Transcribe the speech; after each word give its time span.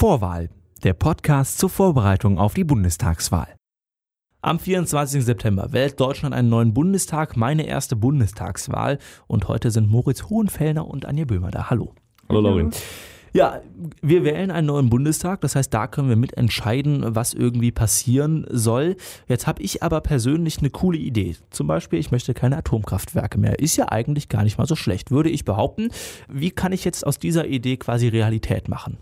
Vorwahl, 0.00 0.48
der 0.82 0.94
Podcast 0.94 1.58
zur 1.58 1.68
Vorbereitung 1.68 2.38
auf 2.38 2.54
die 2.54 2.64
Bundestagswahl. 2.64 3.54
Am 4.40 4.58
24. 4.58 5.22
September 5.22 5.74
wählt 5.74 6.00
Deutschland 6.00 6.34
einen 6.34 6.48
neuen 6.48 6.72
Bundestag, 6.72 7.36
meine 7.36 7.66
erste 7.66 7.96
Bundestagswahl. 7.96 8.96
Und 9.26 9.46
heute 9.46 9.70
sind 9.70 9.90
Moritz 9.90 10.22
Hohenfellner 10.22 10.88
und 10.88 11.04
Anja 11.04 11.26
Böhmer 11.26 11.50
da. 11.50 11.68
Hallo. 11.68 11.92
Hallo 12.30 12.40
Laurin. 12.40 12.70
Ja, 13.34 13.60
wir 14.00 14.24
wählen 14.24 14.50
einen 14.50 14.68
neuen 14.68 14.88
Bundestag, 14.88 15.42
das 15.42 15.54
heißt, 15.54 15.72
da 15.74 15.86
können 15.86 16.08
wir 16.08 16.16
mitentscheiden, 16.16 17.14
was 17.14 17.34
irgendwie 17.34 17.70
passieren 17.70 18.46
soll. 18.48 18.96
Jetzt 19.28 19.46
habe 19.46 19.62
ich 19.62 19.82
aber 19.82 20.00
persönlich 20.00 20.60
eine 20.60 20.70
coole 20.70 20.96
Idee. 20.96 21.36
Zum 21.50 21.66
Beispiel, 21.66 21.98
ich 21.98 22.10
möchte 22.10 22.32
keine 22.32 22.56
Atomkraftwerke 22.56 23.38
mehr. 23.38 23.58
Ist 23.58 23.76
ja 23.76 23.92
eigentlich 23.92 24.30
gar 24.30 24.44
nicht 24.44 24.56
mal 24.56 24.66
so 24.66 24.76
schlecht, 24.76 25.10
würde 25.10 25.28
ich 25.28 25.44
behaupten. 25.44 25.90
Wie 26.26 26.52
kann 26.52 26.72
ich 26.72 26.86
jetzt 26.86 27.06
aus 27.06 27.18
dieser 27.18 27.46
Idee 27.46 27.76
quasi 27.76 28.08
Realität 28.08 28.70
machen? 28.70 28.96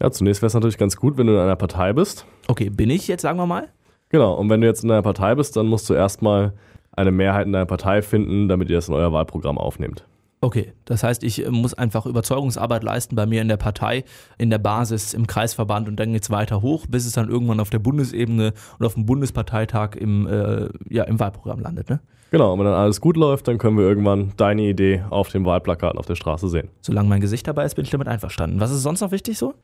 Ja, 0.00 0.10
zunächst 0.10 0.42
wäre 0.42 0.48
es 0.48 0.54
natürlich 0.54 0.78
ganz 0.78 0.96
gut, 0.96 1.16
wenn 1.16 1.26
du 1.26 1.32
in 1.32 1.38
einer 1.38 1.56
Partei 1.56 1.92
bist. 1.92 2.26
Okay, 2.48 2.68
bin 2.68 2.90
ich 2.90 3.08
jetzt, 3.08 3.22
sagen 3.22 3.38
wir 3.38 3.46
mal? 3.46 3.68
Genau, 4.10 4.34
und 4.34 4.50
wenn 4.50 4.60
du 4.60 4.66
jetzt 4.66 4.84
in 4.84 4.90
einer 4.90 5.02
Partei 5.02 5.34
bist, 5.34 5.56
dann 5.56 5.66
musst 5.66 5.88
du 5.88 5.94
erstmal 5.94 6.52
eine 6.92 7.10
Mehrheit 7.10 7.46
in 7.46 7.52
deiner 7.52 7.66
Partei 7.66 8.02
finden, 8.02 8.48
damit 8.48 8.70
ihr 8.70 8.76
das 8.76 8.88
in 8.88 8.94
euer 8.94 9.12
Wahlprogramm 9.12 9.58
aufnehmt. 9.58 10.04
Okay, 10.42 10.74
das 10.84 11.02
heißt, 11.02 11.24
ich 11.24 11.44
äh, 11.44 11.50
muss 11.50 11.74
einfach 11.74 12.04
Überzeugungsarbeit 12.04 12.84
leisten 12.84 13.16
bei 13.16 13.24
mir 13.26 13.40
in 13.40 13.48
der 13.48 13.56
Partei, 13.56 14.04
in 14.36 14.50
der 14.50 14.58
Basis, 14.58 15.14
im 15.14 15.26
Kreisverband 15.26 15.88
und 15.88 15.96
dann 15.96 16.12
geht 16.12 16.22
es 16.22 16.30
weiter 16.30 16.60
hoch, 16.60 16.86
bis 16.86 17.06
es 17.06 17.12
dann 17.12 17.28
irgendwann 17.28 17.58
auf 17.58 17.70
der 17.70 17.78
Bundesebene 17.78 18.52
und 18.78 18.86
auf 18.86 18.94
dem 18.94 19.06
Bundesparteitag 19.06 19.96
im, 19.96 20.26
äh, 20.26 20.68
ja, 20.88 21.04
im 21.04 21.18
Wahlprogramm 21.18 21.60
landet, 21.60 21.88
ne? 21.88 22.00
Genau, 22.32 22.52
und 22.52 22.58
wenn 22.58 22.66
dann 22.66 22.74
alles 22.74 23.00
gut 23.00 23.16
läuft, 23.16 23.48
dann 23.48 23.56
können 23.56 23.78
wir 23.78 23.84
irgendwann 23.84 24.32
deine 24.36 24.62
Idee 24.62 25.04
auf 25.10 25.28
dem 25.30 25.44
Wahlplakat 25.44 25.96
auf 25.96 26.06
der 26.06 26.16
Straße 26.16 26.48
sehen. 26.48 26.68
Solange 26.80 27.08
mein 27.08 27.20
Gesicht 27.20 27.46
dabei 27.46 27.64
ist, 27.64 27.76
bin 27.76 27.84
ich 27.84 27.90
damit 27.90 28.08
einverstanden. 28.08 28.60
Was 28.60 28.72
ist 28.72 28.82
sonst 28.82 29.00
noch 29.00 29.12
wichtig 29.12 29.38
so? 29.38 29.54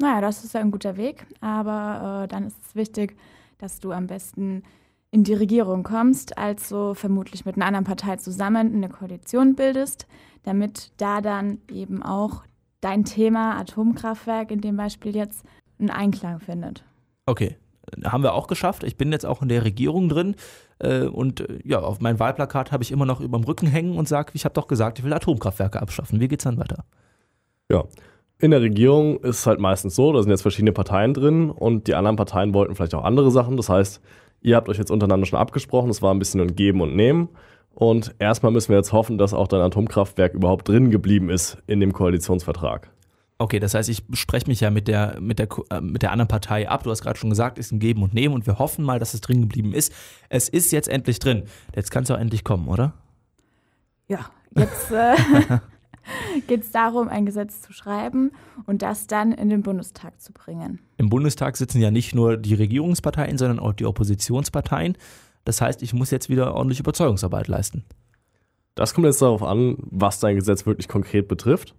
Naja, 0.00 0.20
das 0.20 0.44
ist 0.44 0.54
ja 0.54 0.60
ein 0.60 0.70
guter 0.70 0.96
Weg, 0.96 1.26
aber 1.40 2.24
äh, 2.24 2.28
dann 2.28 2.44
ist 2.46 2.56
es 2.66 2.74
wichtig, 2.74 3.16
dass 3.58 3.80
du 3.80 3.92
am 3.92 4.06
besten 4.06 4.62
in 5.10 5.22
die 5.22 5.34
Regierung 5.34 5.84
kommst, 5.84 6.36
also 6.36 6.94
vermutlich 6.94 7.44
mit 7.44 7.54
einer 7.54 7.66
anderen 7.66 7.84
Partei 7.84 8.16
zusammen 8.16 8.74
eine 8.74 8.88
Koalition 8.88 9.54
bildest, 9.54 10.06
damit 10.42 10.90
da 10.96 11.20
dann 11.20 11.58
eben 11.70 12.02
auch 12.02 12.42
dein 12.80 13.04
Thema 13.04 13.56
Atomkraftwerk 13.56 14.50
in 14.50 14.60
dem 14.60 14.76
Beispiel 14.76 15.14
jetzt 15.14 15.44
einen 15.78 15.90
Einklang 15.90 16.40
findet. 16.40 16.84
Okay, 17.26 17.56
haben 18.04 18.24
wir 18.24 18.34
auch 18.34 18.48
geschafft. 18.48 18.82
Ich 18.82 18.96
bin 18.96 19.12
jetzt 19.12 19.24
auch 19.24 19.40
in 19.40 19.48
der 19.48 19.64
Regierung 19.64 20.08
drin 20.08 20.34
äh, 20.80 21.04
und 21.04 21.40
äh, 21.40 21.60
ja, 21.64 21.80
auf 21.80 22.00
mein 22.00 22.18
Wahlplakat 22.18 22.72
habe 22.72 22.82
ich 22.82 22.90
immer 22.90 23.06
noch 23.06 23.20
über 23.20 23.38
dem 23.38 23.44
Rücken 23.44 23.68
hängen 23.68 23.96
und 23.96 24.08
sage, 24.08 24.32
ich 24.34 24.44
habe 24.44 24.54
doch 24.54 24.66
gesagt, 24.66 24.98
ich 24.98 25.04
will 25.04 25.12
Atomkraftwerke 25.12 25.80
abschaffen. 25.80 26.20
Wie 26.20 26.28
geht's 26.28 26.44
dann 26.44 26.58
weiter? 26.58 26.84
Ja, 27.70 27.84
in 28.44 28.50
der 28.50 28.60
Regierung 28.60 29.18
ist 29.20 29.40
es 29.40 29.46
halt 29.46 29.58
meistens 29.58 29.96
so, 29.96 30.12
da 30.12 30.22
sind 30.22 30.30
jetzt 30.30 30.42
verschiedene 30.42 30.72
Parteien 30.72 31.14
drin 31.14 31.50
und 31.50 31.86
die 31.86 31.94
anderen 31.94 32.16
Parteien 32.16 32.54
wollten 32.54 32.74
vielleicht 32.74 32.94
auch 32.94 33.04
andere 33.04 33.30
Sachen. 33.30 33.56
Das 33.56 33.68
heißt, 33.68 34.00
Ihr 34.44 34.56
habt 34.56 34.68
euch 34.68 34.76
jetzt 34.76 34.90
untereinander 34.90 35.24
schon 35.24 35.38
abgesprochen, 35.38 35.88
es 35.88 36.02
war 36.02 36.12
ein 36.12 36.18
bisschen 36.18 36.42
ein 36.42 36.54
Geben 36.54 36.82
und 36.82 36.94
Nehmen. 36.94 37.30
Und 37.74 38.14
erstmal 38.18 38.52
müssen 38.52 38.68
wir 38.68 38.76
jetzt 38.76 38.92
hoffen, 38.92 39.16
dass 39.16 39.32
auch 39.32 39.48
dein 39.48 39.62
Atomkraftwerk 39.62 40.34
überhaupt 40.34 40.68
drin 40.68 40.90
geblieben 40.90 41.30
ist 41.30 41.56
in 41.66 41.80
dem 41.80 41.94
Koalitionsvertrag. 41.94 42.90
Okay, 43.38 43.58
das 43.58 43.72
heißt, 43.72 43.88
ich 43.88 44.04
spreche 44.12 44.46
mich 44.46 44.60
ja 44.60 44.70
mit 44.70 44.86
der, 44.86 45.18
mit, 45.18 45.38
der, 45.38 45.48
äh, 45.70 45.80
mit 45.80 46.02
der 46.02 46.12
anderen 46.12 46.28
Partei 46.28 46.68
ab. 46.68 46.84
Du 46.84 46.90
hast 46.90 47.02
gerade 47.02 47.18
schon 47.18 47.30
gesagt, 47.30 47.58
ist 47.58 47.72
ein 47.72 47.80
Geben 47.80 48.02
und 48.02 48.12
Nehmen 48.12 48.34
und 48.34 48.46
wir 48.46 48.58
hoffen 48.58 48.84
mal, 48.84 48.98
dass 48.98 49.14
es 49.14 49.22
drin 49.22 49.40
geblieben 49.40 49.72
ist. 49.72 49.92
Es 50.28 50.50
ist 50.50 50.70
jetzt 50.72 50.88
endlich 50.88 51.18
drin. 51.18 51.44
Jetzt 51.74 51.90
kann 51.90 52.04
es 52.04 52.10
auch 52.10 52.18
endlich 52.18 52.44
kommen, 52.44 52.68
oder? 52.68 52.92
Ja, 54.08 54.30
jetzt 54.54 54.92
äh, 54.92 55.16
geht 56.46 56.62
es 56.62 56.70
darum, 56.70 57.08
ein 57.08 57.26
Gesetz 57.26 57.60
zu 57.60 57.72
schreiben 57.72 58.32
und 58.66 58.82
das 58.82 59.06
dann 59.06 59.32
in 59.32 59.48
den 59.48 59.62
Bundestag 59.62 60.20
zu 60.20 60.32
bringen. 60.32 60.80
Im 60.96 61.08
Bundestag 61.08 61.56
sitzen 61.56 61.80
ja 61.80 61.90
nicht 61.90 62.14
nur 62.14 62.36
die 62.36 62.54
Regierungsparteien, 62.54 63.38
sondern 63.38 63.58
auch 63.58 63.72
die 63.72 63.86
Oppositionsparteien. 63.86 64.96
Das 65.44 65.60
heißt, 65.60 65.82
ich 65.82 65.92
muss 65.92 66.10
jetzt 66.10 66.28
wieder 66.28 66.54
ordentlich 66.54 66.80
Überzeugungsarbeit 66.80 67.48
leisten. 67.48 67.84
Das 68.74 68.94
kommt 68.94 69.06
jetzt 69.06 69.22
darauf 69.22 69.42
an, 69.42 69.76
was 69.78 70.20
dein 70.20 70.36
Gesetz 70.36 70.66
wirklich 70.66 70.88
konkret 70.88 71.28
betrifft. 71.28 71.74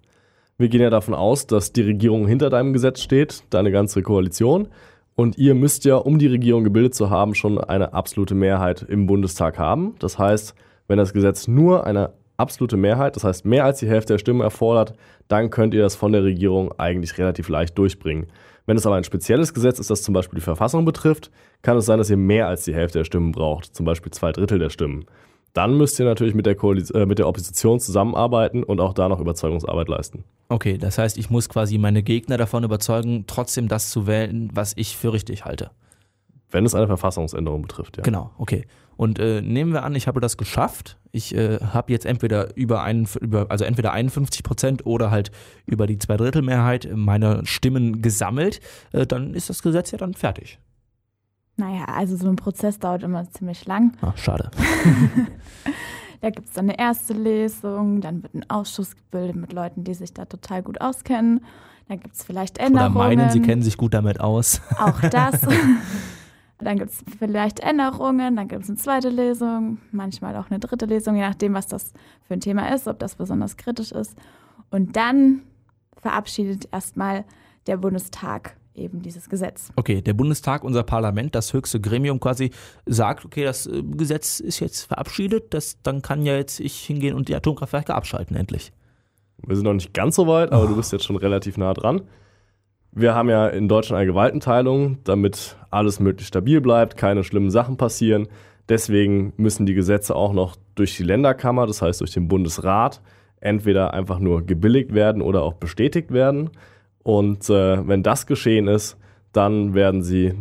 Wir 0.57 0.69
gehen 0.69 0.81
ja 0.81 0.89
davon 0.89 1.13
aus, 1.13 1.47
dass 1.47 1.73
die 1.73 1.81
Regierung 1.81 2.27
hinter 2.27 2.49
deinem 2.49 2.71
Gesetz 2.71 3.01
steht, 3.01 3.43
deine 3.49 3.71
ganze 3.71 4.01
Koalition. 4.01 4.69
Und 5.15 5.37
ihr 5.37 5.55
müsst 5.55 5.85
ja, 5.85 5.95
um 5.95 6.19
die 6.19 6.27
Regierung 6.27 6.63
gebildet 6.63 6.95
zu 6.95 7.09
haben, 7.09 7.35
schon 7.35 7.57
eine 7.57 7.93
absolute 7.93 8.35
Mehrheit 8.35 8.81
im 8.83 9.05
Bundestag 9.05 9.57
haben. 9.57 9.95
Das 9.99 10.17
heißt, 10.17 10.55
wenn 10.87 10.97
das 10.97 11.13
Gesetz 11.13 11.47
nur 11.47 11.85
eine 11.85 12.13
absolute 12.37 12.77
Mehrheit, 12.77 13.15
das 13.15 13.23
heißt 13.23 13.45
mehr 13.45 13.65
als 13.65 13.79
die 13.79 13.87
Hälfte 13.87 14.13
der 14.13 14.17
Stimmen 14.19 14.41
erfordert, 14.41 14.93
dann 15.27 15.49
könnt 15.49 15.73
ihr 15.73 15.81
das 15.81 15.95
von 15.95 16.11
der 16.11 16.23
Regierung 16.23 16.71
eigentlich 16.77 17.17
relativ 17.17 17.49
leicht 17.49 17.77
durchbringen. 17.77 18.27
Wenn 18.65 18.77
es 18.77 18.85
aber 18.85 18.95
ein 18.95 19.03
spezielles 19.03 19.53
Gesetz 19.53 19.79
ist, 19.79 19.89
das 19.89 20.01
zum 20.01 20.13
Beispiel 20.13 20.39
die 20.39 20.43
Verfassung 20.43 20.85
betrifft, 20.85 21.31
kann 21.61 21.77
es 21.77 21.85
sein, 21.85 21.97
dass 21.99 22.09
ihr 22.09 22.17
mehr 22.17 22.47
als 22.47 22.63
die 22.63 22.73
Hälfte 22.73 22.99
der 22.99 23.05
Stimmen 23.05 23.31
braucht, 23.31 23.75
zum 23.75 23.85
Beispiel 23.85 24.11
zwei 24.11 24.31
Drittel 24.31 24.59
der 24.59 24.69
Stimmen. 24.69 25.05
Dann 25.53 25.77
müsst 25.77 25.99
ihr 25.99 26.05
natürlich 26.05 26.35
mit 26.35 26.45
der, 26.45 26.57
äh, 26.61 27.05
mit 27.05 27.17
der 27.17 27.27
Opposition 27.27 27.79
zusammenarbeiten 27.79 28.63
und 28.63 28.81
auch 28.81 28.93
da 28.93 29.07
noch 29.07 29.21
Überzeugungsarbeit 29.21 29.87
leisten. 29.87 30.25
Okay, 30.49 30.77
das 30.77 30.97
heißt, 30.97 31.17
ich 31.17 31.29
muss 31.29 31.47
quasi 31.47 31.77
meine 31.77 32.03
Gegner 32.03 32.37
davon 32.37 32.63
überzeugen, 32.63 33.23
trotzdem 33.25 33.67
das 33.67 33.89
zu 33.89 34.05
wählen, 34.05 34.49
was 34.53 34.73
ich 34.75 34.97
für 34.97 35.13
richtig 35.13 35.45
halte. 35.45 35.71
Wenn 36.55 36.65
es 36.65 36.73
eine 36.73 36.87
Verfassungsänderung 36.87 37.63
betrifft, 37.63 37.97
ja. 37.97 38.03
Genau, 38.03 38.31
okay. 38.37 38.65
Und 38.95 39.19
äh, 39.19 39.41
nehmen 39.41 39.73
wir 39.73 39.83
an, 39.83 39.93
ich 39.93 40.07
habe 40.07 40.21
das 40.21 40.37
geschafft. 40.37 40.97
Ich 41.11 41.35
äh, 41.35 41.59
habe 41.59 41.91
jetzt 41.91 42.05
entweder 42.05 42.55
über 42.55 42.81
einen, 42.81 43.09
über, 43.19 43.47
also 43.49 43.65
entweder 43.65 43.91
51 43.91 44.41
Prozent 44.41 44.85
oder 44.85 45.11
halt 45.11 45.31
über 45.65 45.85
die 45.85 45.99
Zweidrittelmehrheit 45.99 46.87
meiner 46.95 47.45
Stimmen 47.45 48.01
gesammelt. 48.01 48.61
Äh, 48.93 49.05
dann 49.05 49.33
ist 49.33 49.49
das 49.49 49.61
Gesetz 49.63 49.91
ja 49.91 49.97
dann 49.97 50.13
fertig. 50.13 50.57
Naja, 51.57 51.87
also 51.93 52.15
so 52.15 52.29
ein 52.29 52.37
Prozess 52.37 52.79
dauert 52.79 53.03
immer 53.03 53.29
ziemlich 53.29 53.65
lang. 53.65 53.97
Ach, 53.99 54.15
schade. 54.15 54.49
da 56.21 56.29
gibt 56.29 56.47
es 56.47 56.53
dann 56.53 56.69
eine 56.69 56.79
erste 56.79 57.11
Lesung, 57.11 57.99
dann 57.99 58.23
wird 58.23 58.33
ein 58.33 58.49
Ausschuss 58.49 58.95
gebildet 58.95 59.35
mit 59.35 59.51
Leuten, 59.51 59.83
die 59.83 59.93
sich 59.93 60.13
da 60.13 60.23
total 60.23 60.63
gut 60.63 60.79
auskennen. 60.79 61.43
Dann 61.89 61.99
gibt 61.99 62.15
es 62.15 62.23
vielleicht 62.23 62.59
Änderungen. 62.59 62.95
Oder 62.95 63.07
meinen, 63.07 63.29
sie 63.29 63.41
kennen 63.41 63.61
sich 63.61 63.75
gut 63.75 63.93
damit 63.93 64.21
aus. 64.21 64.61
Auch 64.79 65.01
das. 65.01 65.41
Dann 66.59 66.77
gibt 66.77 66.91
es 66.91 67.03
vielleicht 67.19 67.59
Änderungen, 67.59 68.37
dann 68.37 68.47
gibt 68.47 68.63
es 68.63 68.69
eine 68.69 68.77
zweite 68.77 69.09
Lesung, 69.09 69.79
manchmal 69.91 70.35
auch 70.37 70.49
eine 70.49 70.59
dritte 70.59 70.85
Lesung, 70.85 71.15
je 71.15 71.21
nachdem, 71.21 71.53
was 71.53 71.67
das 71.67 71.91
für 72.27 72.33
ein 72.33 72.39
Thema 72.39 72.73
ist, 72.73 72.87
ob 72.87 72.97
das 72.99 73.15
besonders 73.15 73.57
kritisch 73.57 73.91
ist. 73.91 74.17
Und 74.71 74.95
dann 74.95 75.41
verabschiedet 75.97 76.69
erstmal 76.71 77.25
der 77.67 77.77
Bundestag 77.77 78.55
eben 78.75 79.01
dieses 79.01 79.29
Gesetz. 79.29 79.71
Okay, 79.75 80.01
der 80.01 80.13
Bundestag, 80.13 80.63
unser 80.63 80.83
Parlament, 80.83 81.35
das 81.35 81.53
höchste 81.53 81.79
Gremium 81.79 82.19
quasi 82.19 82.51
sagt, 82.85 83.25
okay, 83.25 83.43
das 83.43 83.67
äh, 83.67 83.83
Gesetz 83.83 84.39
ist 84.39 84.59
jetzt 84.59 84.83
verabschiedet, 84.83 85.53
das, 85.53 85.81
dann 85.81 86.01
kann 86.01 86.25
ja 86.25 86.35
jetzt 86.35 86.59
ich 86.59 86.77
hingehen 86.81 87.15
und 87.15 87.27
die 87.29 87.35
Atomkraftwerke 87.35 87.93
abschalten 87.93 88.35
endlich. 88.35 88.71
Wir 89.45 89.55
sind 89.55 89.65
noch 89.65 89.73
nicht 89.73 89.93
ganz 89.93 90.15
so 90.15 90.27
weit, 90.27 90.51
aber 90.51 90.65
oh. 90.65 90.67
du 90.67 90.75
bist 90.75 90.91
jetzt 90.91 91.05
schon 91.05 91.17
relativ 91.17 91.57
nah 91.57 91.73
dran. 91.73 92.01
Wir 92.95 93.13
haben 93.13 93.29
ja 93.29 93.47
in 93.47 93.67
Deutschland 93.67 93.99
eine 93.99 94.09
Gewaltenteilung, 94.09 94.99
damit 95.03 95.57
alles 95.69 95.99
möglichst 95.99 96.29
stabil 96.29 96.61
bleibt, 96.61 96.95
keine 96.95 97.25
schlimmen 97.25 97.51
Sachen 97.51 97.75
passieren. 97.75 98.27
Deswegen 98.69 99.33
müssen 99.35 99.65
die 99.65 99.73
Gesetze 99.73 100.15
auch 100.15 100.31
noch 100.31 100.55
durch 100.75 100.95
die 100.95 101.03
Länderkammer, 101.03 101.67
das 101.67 101.81
heißt 101.81 101.99
durch 101.99 102.11
den 102.11 102.29
Bundesrat, 102.29 103.01
entweder 103.41 103.93
einfach 103.93 104.19
nur 104.19 104.45
gebilligt 104.45 104.93
werden 104.93 105.21
oder 105.21 105.43
auch 105.43 105.53
bestätigt 105.53 106.11
werden. 106.11 106.49
Und 107.03 107.49
äh, 107.49 107.87
wenn 107.87 108.01
das 108.01 108.27
geschehen 108.27 108.67
ist, 108.67 108.97
dann 109.33 109.73
werden 109.73 110.01
sie 110.01 110.33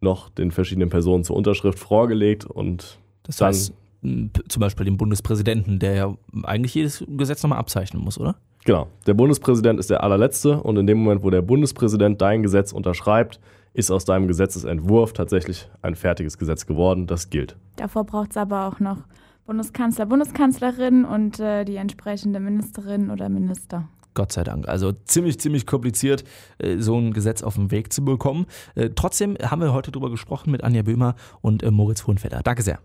noch 0.00 0.28
den 0.28 0.50
verschiedenen 0.50 0.90
Personen 0.90 1.24
zur 1.24 1.36
Unterschrift 1.36 1.78
vorgelegt 1.78 2.44
und 2.44 2.98
das 3.22 3.40
heißt, 3.40 3.72
zum 4.02 4.60
Beispiel 4.60 4.84
dem 4.84 4.98
Bundespräsidenten, 4.98 5.78
der 5.78 5.94
ja 5.94 6.14
eigentlich 6.42 6.74
jedes 6.74 7.02
Gesetz 7.08 7.42
nochmal 7.42 7.58
abzeichnen 7.58 8.02
muss, 8.04 8.20
oder? 8.20 8.36
Genau. 8.64 8.88
Der 9.06 9.14
Bundespräsident 9.14 9.78
ist 9.78 9.90
der 9.90 10.02
allerletzte 10.02 10.62
und 10.62 10.76
in 10.78 10.86
dem 10.86 10.98
Moment, 10.98 11.22
wo 11.22 11.30
der 11.30 11.42
Bundespräsident 11.42 12.20
dein 12.22 12.42
Gesetz 12.42 12.72
unterschreibt, 12.72 13.38
ist 13.74 13.90
aus 13.90 14.06
deinem 14.06 14.26
Gesetzesentwurf 14.26 15.12
tatsächlich 15.12 15.68
ein 15.82 15.94
fertiges 15.94 16.38
Gesetz 16.38 16.64
geworden. 16.64 17.06
Das 17.06 17.28
gilt. 17.28 17.56
Davor 17.76 18.04
braucht 18.04 18.30
es 18.30 18.36
aber 18.36 18.66
auch 18.66 18.80
noch 18.80 18.98
Bundeskanzler, 19.46 20.06
Bundeskanzlerin 20.06 21.04
und 21.04 21.40
äh, 21.40 21.64
die 21.64 21.76
entsprechende 21.76 22.40
Ministerin 22.40 23.10
oder 23.10 23.28
Minister. 23.28 23.88
Gott 24.14 24.32
sei 24.32 24.44
Dank. 24.44 24.68
Also 24.68 24.92
ziemlich, 24.92 25.38
ziemlich 25.38 25.66
kompliziert, 25.66 26.24
äh, 26.58 26.78
so 26.78 26.96
ein 26.96 27.12
Gesetz 27.12 27.42
auf 27.42 27.56
den 27.56 27.70
Weg 27.70 27.92
zu 27.92 28.04
bekommen. 28.04 28.46
Äh, 28.76 28.90
trotzdem 28.94 29.36
haben 29.42 29.60
wir 29.60 29.74
heute 29.74 29.90
darüber 29.90 30.08
gesprochen 30.08 30.50
mit 30.50 30.64
Anja 30.64 30.82
Böhmer 30.82 31.16
und 31.42 31.62
äh, 31.62 31.70
Moritz 31.70 32.06
Hohenfelder. 32.06 32.40
Danke 32.42 32.62
sehr. 32.62 32.78